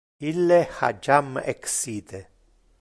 [0.29, 2.19] Ille ha jam exite.